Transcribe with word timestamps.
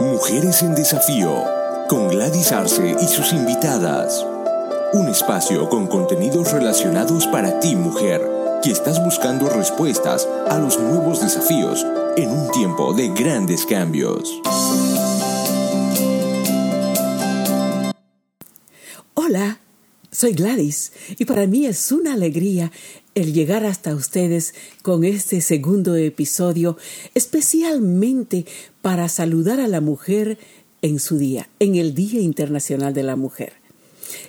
Mujeres 0.00 0.62
en 0.62 0.74
Desafío, 0.74 1.44
con 1.86 2.08
Gladys 2.08 2.52
Arce 2.52 2.96
y 2.98 3.06
sus 3.06 3.34
invitadas. 3.34 4.24
Un 4.94 5.08
espacio 5.08 5.68
con 5.68 5.88
contenidos 5.88 6.52
relacionados 6.52 7.26
para 7.26 7.60
ti, 7.60 7.76
mujer, 7.76 8.26
que 8.62 8.70
estás 8.70 9.04
buscando 9.04 9.50
respuestas 9.50 10.26
a 10.48 10.58
los 10.58 10.80
nuevos 10.80 11.20
desafíos 11.20 11.84
en 12.16 12.30
un 12.30 12.50
tiempo 12.50 12.94
de 12.94 13.08
grandes 13.10 13.66
cambios. 13.66 14.40
Hola, 19.12 19.60
soy 20.10 20.32
Gladys 20.32 20.92
y 21.18 21.26
para 21.26 21.46
mí 21.46 21.66
es 21.66 21.92
una 21.92 22.14
alegría 22.14 22.72
el 23.14 23.32
llegar 23.32 23.64
hasta 23.64 23.94
ustedes 23.94 24.54
con 24.82 25.04
este 25.04 25.40
segundo 25.40 25.96
episodio, 25.96 26.76
especialmente 27.14 28.46
para 28.82 29.08
saludar 29.08 29.60
a 29.60 29.68
la 29.68 29.80
mujer 29.80 30.38
en 30.82 30.98
su 31.00 31.18
día, 31.18 31.48
en 31.58 31.76
el 31.76 31.94
Día 31.94 32.20
Internacional 32.20 32.94
de 32.94 33.02
la 33.02 33.16
Mujer. 33.16 33.54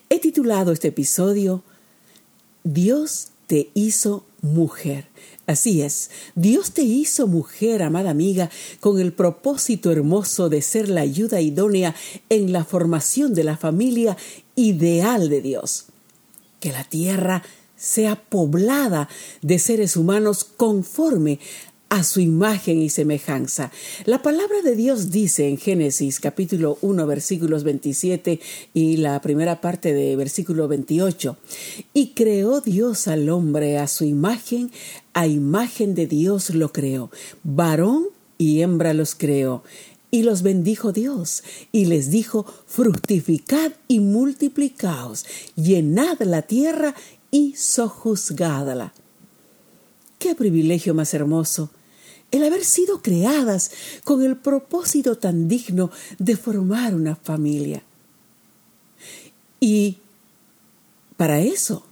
He 0.09 0.19
titulado 0.19 0.71
este 0.71 0.89
episodio 0.89 1.63
Dios 2.63 3.29
te 3.47 3.69
hizo 3.73 4.25
mujer. 4.41 5.07
Así 5.47 5.81
es, 5.81 6.11
Dios 6.35 6.71
te 6.71 6.83
hizo 6.83 7.27
mujer, 7.27 7.83
amada 7.83 8.11
amiga, 8.11 8.49
con 8.79 8.99
el 8.99 9.11
propósito 9.11 9.91
hermoso 9.91 10.49
de 10.49 10.61
ser 10.61 10.87
la 10.87 11.01
ayuda 11.01 11.41
idónea 11.41 11.95
en 12.29 12.51
la 12.51 12.63
formación 12.63 13.33
de 13.33 13.43
la 13.43 13.57
familia 13.57 14.15
ideal 14.55 15.29
de 15.29 15.41
Dios. 15.41 15.85
Que 16.59 16.71
la 16.71 16.83
tierra 16.83 17.43
sea 17.81 18.15
poblada 18.15 19.09
de 19.41 19.57
seres 19.57 19.97
humanos 19.97 20.43
conforme 20.43 21.39
a 21.89 22.03
su 22.03 22.21
imagen 22.21 22.79
y 22.81 22.89
semejanza. 22.89 23.71
La 24.05 24.21
palabra 24.21 24.61
de 24.63 24.75
Dios 24.75 25.11
dice 25.11 25.49
en 25.49 25.57
Génesis 25.57 26.21
capítulo 26.21 26.77
1 26.81 27.05
versículos 27.07 27.65
27 27.65 28.39
y 28.73 28.97
la 28.97 29.19
primera 29.19 29.59
parte 29.59 29.93
de 29.93 30.15
versículo 30.15 30.69
28, 30.69 31.37
y 31.93 32.11
creó 32.11 32.61
Dios 32.61 33.09
al 33.09 33.27
hombre 33.29 33.77
a 33.77 33.87
su 33.87 34.05
imagen, 34.05 34.71
a 35.13 35.27
imagen 35.27 35.95
de 35.95 36.05
Dios 36.05 36.51
lo 36.51 36.71
creó, 36.71 37.09
varón 37.43 38.05
y 38.37 38.61
hembra 38.61 38.93
los 38.93 39.15
creó. 39.15 39.63
Y 40.13 40.23
los 40.23 40.41
bendijo 40.41 40.91
Dios, 40.91 41.41
y 41.71 41.85
les 41.85 42.11
dijo, 42.11 42.45
fructificad 42.67 43.71
y 43.87 44.01
multiplicaos, 44.01 45.25
llenad 45.55 46.19
la 46.19 46.41
tierra 46.41 46.95
y 47.31 47.55
sojuzgádala. 47.55 48.93
Qué 50.19 50.35
privilegio 50.35 50.93
más 50.93 51.13
hermoso 51.13 51.71
el 52.31 52.43
haber 52.43 52.63
sido 52.63 53.01
creadas 53.01 53.71
con 54.03 54.23
el 54.23 54.37
propósito 54.37 55.17
tan 55.17 55.47
digno 55.47 55.91
de 56.17 56.37
formar 56.37 56.95
una 56.95 57.15
familia. 57.15 57.83
Y 59.59 59.97
para 61.17 61.39
eso 61.41 61.85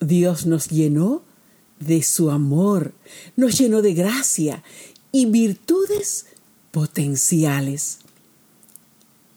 Dios 0.00 0.46
nos 0.46 0.68
llenó 0.68 1.22
de 1.78 2.02
su 2.02 2.30
amor, 2.30 2.92
nos 3.36 3.56
llenó 3.58 3.82
de 3.82 3.94
gracia 3.94 4.62
y 5.12 5.26
virtudes 5.26 6.26
potenciales. 6.70 7.98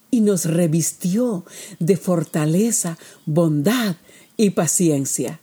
Y 0.09 0.21
nos 0.21 0.45
revistió 0.45 1.45
de 1.79 1.97
fortaleza, 1.97 2.97
bondad 3.25 3.97
y 4.37 4.51
paciencia. 4.51 5.39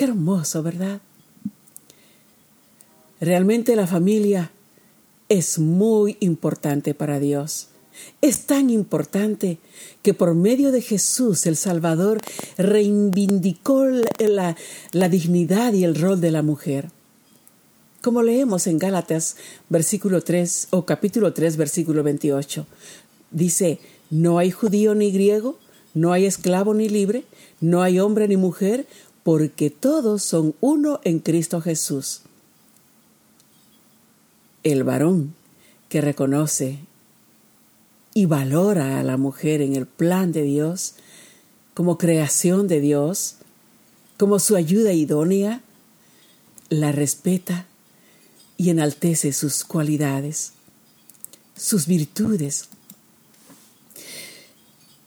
Qué 0.00 0.06
hermoso, 0.06 0.62
¿verdad? 0.62 1.02
Realmente 3.20 3.76
la 3.76 3.86
familia 3.86 4.50
es 5.28 5.58
muy 5.58 6.16
importante 6.20 6.94
para 6.94 7.20
Dios. 7.20 7.68
Es 8.22 8.46
tan 8.46 8.70
importante 8.70 9.58
que 10.00 10.14
por 10.14 10.34
medio 10.34 10.72
de 10.72 10.80
Jesús 10.80 11.44
el 11.44 11.54
Salvador 11.54 12.22
reivindicó 12.56 13.84
la, 13.84 14.56
la, 14.92 15.08
dignidad 15.10 15.74
y 15.74 15.84
el 15.84 15.94
rol 15.94 16.18
de 16.22 16.30
la 16.30 16.40
mujer. 16.40 16.88
Como 18.00 18.22
leemos 18.22 18.66
en 18.68 18.78
Gálatas 18.78 19.36
versículo 19.68 20.22
3 20.22 20.68
o 20.70 20.86
capítulo 20.86 21.34
3 21.34 21.58
versículo 21.58 22.02
28, 22.02 22.66
dice, 23.32 23.80
no 24.08 24.38
hay 24.38 24.50
judío 24.50 24.94
ni 24.94 25.10
griego, 25.12 25.58
no 25.92 26.14
hay 26.14 26.24
esclavo 26.24 26.72
ni 26.72 26.88
libre, 26.88 27.24
no 27.60 27.82
hay 27.82 27.98
hombre 27.98 28.28
ni 28.28 28.38
mujer, 28.38 28.86
porque 29.22 29.70
todos 29.70 30.22
son 30.22 30.54
uno 30.60 31.00
en 31.04 31.18
Cristo 31.20 31.60
Jesús 31.60 32.22
el 34.62 34.84
varón 34.84 35.34
que 35.88 36.00
reconoce 36.00 36.78
y 38.14 38.26
valora 38.26 39.00
a 39.00 39.02
la 39.02 39.16
mujer 39.16 39.62
en 39.62 39.74
el 39.74 39.86
plan 39.86 40.32
de 40.32 40.42
Dios, 40.42 40.94
como 41.74 41.98
creación 41.98 42.68
de 42.68 42.80
Dios, 42.80 43.36
como 44.18 44.38
su 44.38 44.56
ayuda 44.56 44.92
idónea, 44.92 45.62
la 46.68 46.92
respeta 46.92 47.66
y 48.56 48.70
enaltece 48.70 49.32
sus 49.32 49.64
cualidades, 49.64 50.52
sus 51.56 51.86
virtudes. 51.86 52.68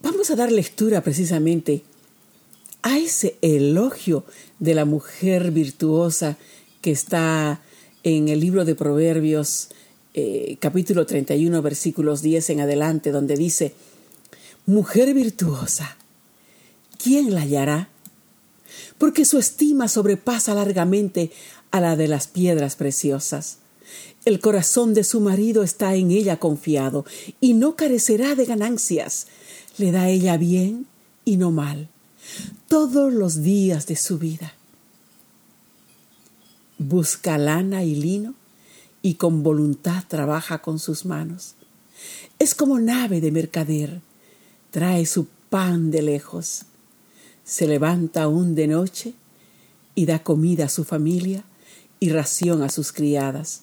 Vamos 0.02 0.30
a 0.30 0.36
dar 0.36 0.50
lectura 0.50 1.02
precisamente 1.02 1.84
ese 2.98 3.36
elogio 3.40 4.24
de 4.58 4.74
la 4.74 4.84
mujer 4.84 5.50
virtuosa 5.50 6.36
que 6.80 6.90
está 6.90 7.60
en 8.02 8.28
el 8.28 8.40
libro 8.40 8.64
de 8.64 8.74
Proverbios, 8.74 9.68
eh, 10.12 10.56
capítulo 10.60 11.06
31, 11.06 11.62
versículos 11.62 12.22
10 12.22 12.50
en 12.50 12.60
adelante, 12.60 13.10
donde 13.10 13.36
dice, 13.36 13.74
Mujer 14.66 15.14
virtuosa, 15.14 15.96
¿quién 17.02 17.34
la 17.34 17.42
hallará? 17.42 17.88
Porque 18.98 19.24
su 19.24 19.38
estima 19.38 19.88
sobrepasa 19.88 20.54
largamente 20.54 21.30
a 21.70 21.80
la 21.80 21.96
de 21.96 22.08
las 22.08 22.28
piedras 22.28 22.76
preciosas. 22.76 23.58
El 24.24 24.40
corazón 24.40 24.94
de 24.94 25.04
su 25.04 25.20
marido 25.20 25.62
está 25.62 25.94
en 25.94 26.10
ella 26.10 26.38
confiado 26.38 27.04
y 27.40 27.52
no 27.52 27.76
carecerá 27.76 28.34
de 28.34 28.46
ganancias. 28.46 29.26
Le 29.76 29.92
da 29.92 30.08
ella 30.08 30.36
bien 30.38 30.86
y 31.24 31.36
no 31.36 31.50
mal 31.50 31.88
todos 32.68 33.12
los 33.12 33.42
días 33.42 33.86
de 33.86 33.96
su 33.96 34.18
vida 34.18 34.54
busca 36.78 37.38
lana 37.38 37.84
y 37.84 37.94
lino 37.94 38.34
y 39.02 39.14
con 39.14 39.42
voluntad 39.42 40.04
trabaja 40.08 40.62
con 40.62 40.78
sus 40.78 41.04
manos. 41.04 41.54
Es 42.38 42.54
como 42.54 42.78
nave 42.78 43.20
de 43.20 43.30
mercader, 43.30 44.00
trae 44.70 45.06
su 45.06 45.26
pan 45.50 45.90
de 45.90 46.02
lejos, 46.02 46.62
se 47.44 47.66
levanta 47.66 48.24
aún 48.24 48.54
de 48.54 48.66
noche 48.66 49.14
y 49.94 50.06
da 50.06 50.22
comida 50.22 50.66
a 50.66 50.68
su 50.68 50.84
familia 50.84 51.44
y 52.00 52.10
ración 52.10 52.62
a 52.62 52.68
sus 52.68 52.92
criadas. 52.92 53.62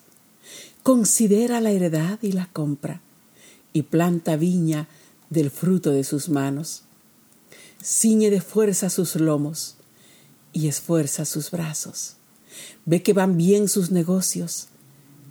Considera 0.84 1.60
la 1.60 1.72
heredad 1.72 2.20
y 2.22 2.32
la 2.32 2.48
compra 2.48 3.02
y 3.74 3.84
planta 3.84 4.36
viña 4.36 4.88
del 5.30 5.52
fruto 5.52 5.92
de 5.92 6.04
sus 6.04 6.30
manos. 6.30 6.84
Ciñe 7.84 8.30
de 8.30 8.42
fuerza 8.42 8.90
sus 8.90 9.16
lomos 9.16 9.76
y 10.54 10.68
esfuerza 10.68 11.26
sus 11.26 11.52
brazos 11.52 12.18
Ve 12.86 13.04
que 13.04 13.14
van 13.14 13.38
bien 13.38 13.68
sus 13.68 13.92
negocios. 13.92 14.68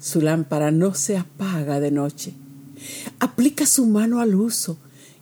Su 0.00 0.20
lámpara 0.20 0.70
no 0.70 0.94
se 0.94 1.16
apaga 1.16 1.80
de 1.80 1.90
noche. 1.90 2.34
Aplica 3.18 3.66
su 3.66 3.86
mano 3.86 4.20
al 4.20 4.34
uso 4.34 4.78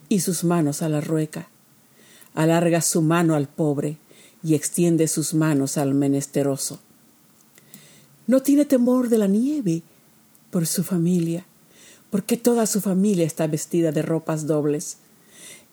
y 0.08 0.20
sus 0.20 0.44
manos 0.44 0.82
a 0.82 0.88
la 0.88 1.00
rueca. 1.00 1.48
Alarga 2.34 2.80
su 2.80 3.02
mano 3.02 3.34
al 3.34 3.48
pobre 3.48 3.98
y 4.42 4.54
extiende 4.54 5.08
sus 5.08 5.34
manos 5.34 5.76
al 5.78 5.94
menesteroso. 5.94 6.78
No 8.26 8.42
tiene 8.42 8.64
temor 8.64 9.08
de 9.08 9.18
la 9.18 9.26
nieve 9.26 9.82
por 10.50 10.66
su 10.66 10.84
familia, 10.84 11.46
porque 12.10 12.36
toda 12.36 12.66
su 12.66 12.80
familia 12.80 13.26
está 13.26 13.46
vestida 13.46 13.90
de 13.90 14.02
ropas 14.02 14.46
dobles. 14.46 14.98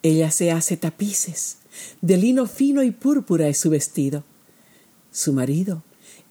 Ella 0.06 0.30
se 0.30 0.52
hace 0.52 0.76
tapices, 0.76 1.56
de 2.00 2.16
lino 2.16 2.46
fino 2.46 2.84
y 2.84 2.92
púrpura 2.92 3.48
es 3.48 3.58
su 3.58 3.70
vestido. 3.70 4.22
Su 5.10 5.32
marido 5.32 5.82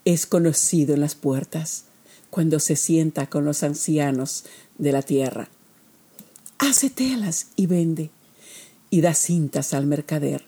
es 0.05 0.25
conocido 0.25 0.93
en 0.93 1.01
las 1.01 1.15
puertas 1.15 1.83
cuando 2.29 2.61
se 2.61 2.77
sienta 2.77 3.29
con 3.29 3.43
los 3.43 3.63
ancianos 3.63 4.45
de 4.77 4.93
la 4.93 5.01
tierra. 5.01 5.49
Hace 6.57 6.89
telas 6.89 7.47
y 7.57 7.65
vende, 7.65 8.11
y 8.91 9.01
da 9.01 9.13
cintas 9.13 9.73
al 9.73 9.87
mercader. 9.87 10.45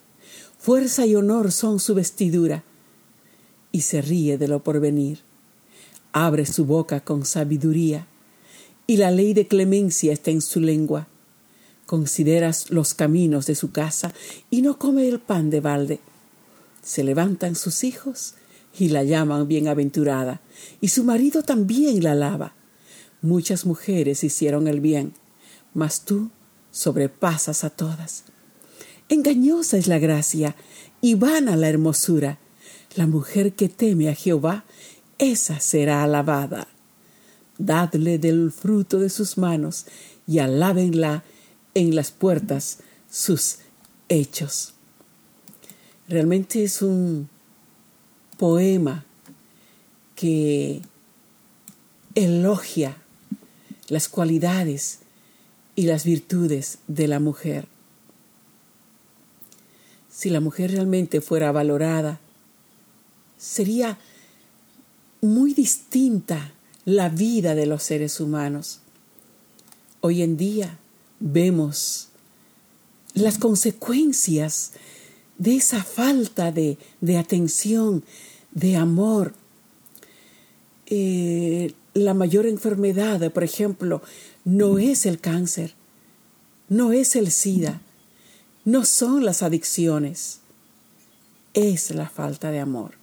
Fuerza 0.58 1.06
y 1.06 1.16
honor 1.16 1.52
son 1.52 1.82
su 1.82 1.96
vestidura, 1.96 2.64
y 3.74 3.82
se 3.82 4.02
ríe 4.02 4.38
de 4.38 4.48
lo 4.48 4.64
porvenir. 4.64 5.20
Abre 6.14 6.46
su 6.46 6.64
boca 6.64 7.02
con 7.02 7.26
sabiduría, 7.26 8.08
y 8.88 8.96
la 8.96 9.12
ley 9.12 9.34
de 9.34 9.50
clemencia 9.50 10.14
está 10.14 10.32
en 10.32 10.40
su 10.40 10.62
lengua. 10.62 11.10
Consideras 11.88 12.70
los 12.70 12.94
caminos 12.94 13.46
de 13.46 13.56
su 13.56 13.72
casa 13.72 14.14
y 14.52 14.62
no 14.62 14.78
come 14.78 15.08
el 15.08 15.20
pan 15.20 15.50
de 15.50 15.62
balde. 15.62 16.00
Se 16.84 17.04
levantan 17.04 17.56
sus 17.56 17.86
hijos 17.86 18.36
y 18.78 18.90
la 18.90 19.04
llaman 19.04 19.48
bienaventurada, 19.48 20.42
y 20.82 20.90
su 20.90 21.06
marido 21.06 21.44
también 21.44 22.04
la 22.04 22.12
alaba. 22.12 22.54
Muchas 23.22 23.66
mujeres 23.66 24.24
hicieron 24.24 24.68
el 24.68 24.82
bien, 24.82 25.14
mas 25.74 26.02
tú 26.02 26.30
sobrepasas 26.72 27.64
a 27.64 27.70
todas. 27.70 28.26
Engañosa 29.10 29.78
es 29.78 29.88
la 29.88 29.98
gracia 29.98 30.56
y 31.00 31.16
vana 31.16 31.56
la 31.56 31.70
hermosura. 31.70 32.38
La 32.96 33.08
mujer 33.08 33.54
que 33.54 33.70
teme 33.70 34.10
a 34.10 34.14
Jehová, 34.14 34.66
esa 35.18 35.62
será 35.62 36.04
alabada. 36.04 36.68
Dadle 37.58 38.20
del 38.20 38.52
fruto 38.52 39.00
de 39.00 39.10
sus 39.10 39.38
manos 39.38 39.86
y 40.28 40.40
alábenla 40.40 41.24
en 41.78 41.96
las 41.96 42.10
puertas 42.10 42.80
sus 43.08 43.60
hechos. 44.10 44.74
Realmente 46.10 46.64
es 46.64 46.82
un 46.82 47.30
poema 48.40 49.06
que 50.16 50.82
elogia 52.16 52.98
las 53.90 54.10
cualidades 54.10 55.02
y 55.76 55.84
las 55.84 56.04
virtudes 56.04 56.80
de 56.88 57.08
la 57.08 57.20
mujer. 57.20 57.68
Si 60.10 60.32
la 60.32 60.40
mujer 60.40 60.72
realmente 60.72 61.22
fuera 61.22 61.52
valorada, 61.52 62.20
sería 63.38 64.00
muy 65.22 65.54
distinta 65.54 66.54
la 66.86 67.10
vida 67.10 67.54
de 67.54 67.68
los 67.68 67.84
seres 67.84 68.20
humanos. 68.20 68.80
Hoy 70.02 70.24
en 70.24 70.38
día 70.38 70.80
vemos 71.20 72.10
las 73.14 73.38
consecuencias 73.38 74.74
de 75.38 75.56
esa 75.56 75.84
falta 75.84 76.52
de, 76.52 76.78
atención, 77.18 78.04
de 78.52 78.76
amor. 78.76 79.34
Eh, 80.86 81.74
la 81.94 82.14
mayor 82.14 82.46
enfermedad, 82.46 83.32
por 83.32 83.44
ejemplo, 83.44 84.02
no 84.46 84.80
es 84.80 85.06
el 85.06 85.20
cáncer, 85.20 85.74
no 86.70 86.94
es 86.94 87.16
el 87.16 87.32
SIDA, 87.32 87.82
no 88.66 88.86
son 88.86 89.26
las 89.26 89.44
adicciones, 89.44 90.40
es 91.54 91.92
la 91.92 92.10
falta 92.10 92.52
de 92.52 92.60
amor, 92.60 92.94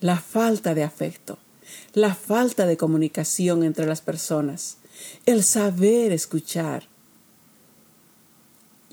la 0.00 0.18
falta 0.18 0.74
de 0.74 0.82
afecto, 0.84 1.38
la 1.94 2.14
falta 2.14 2.66
de 2.66 2.76
comunicación 2.76 3.62
entre 3.62 3.86
las 3.86 4.00
personas, 4.00 4.76
el 5.24 5.44
saber 5.44 6.12
escuchar. 6.12 6.88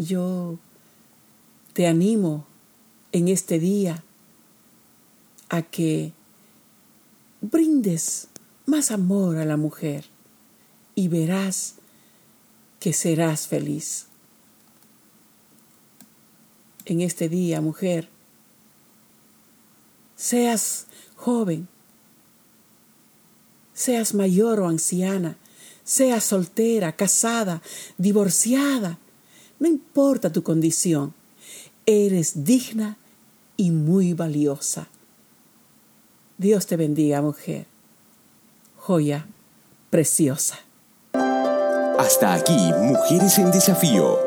Yo 0.05 0.59
te 1.73 1.87
animo 1.87 2.45
en 3.11 3.27
este 3.27 3.59
día 3.59 4.03
a 5.49 5.61
que 5.61 6.13
brindes 7.41 8.27
más 8.65 8.91
amor 8.91 9.37
a 9.37 9.45
la 9.45 9.57
mujer 9.57 10.05
y 10.95 11.07
verás 11.07 11.75
que 12.79 12.93
serás 12.93 13.47
feliz. 13.47 14.07
En 16.85 17.01
este 17.01 17.29
día, 17.29 17.61
mujer, 17.61 18.09
seas 20.15 20.87
joven, 21.15 21.67
seas 23.73 24.13
mayor 24.13 24.59
o 24.59 24.67
anciana, 24.67 25.37
seas 25.83 26.23
soltera, 26.23 26.95
casada, 26.95 27.61
divorciada, 27.97 28.99
no 29.59 29.67
importa 29.67 30.31
tu 30.31 30.43
condición, 30.43 31.13
eres 31.85 32.43
digna 32.43 32.97
y 33.57 33.71
muy 33.71 34.13
valiosa. 34.13 34.87
Dios 36.37 36.65
te 36.65 36.75
bendiga, 36.75 37.21
mujer. 37.21 37.67
Joya 38.77 39.27
preciosa. 39.89 40.57
Hasta 41.99 42.33
aquí, 42.33 42.57
Mujeres 42.81 43.37
en 43.37 43.51
Desafío. 43.51 44.17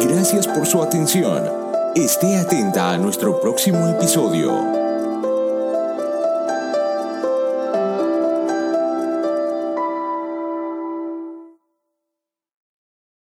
Gracias 0.00 0.48
por 0.48 0.66
su 0.66 0.82
atención. 0.82 1.48
Esté 1.94 2.36
atenta 2.36 2.90
a 2.90 2.98
nuestro 2.98 3.40
próximo 3.40 3.88
episodio. 3.88 4.81